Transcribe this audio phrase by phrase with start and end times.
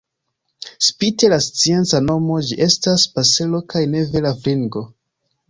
[0.85, 4.85] Spite la scienca nomo, ĝi estas pasero kaj ne vera fringo.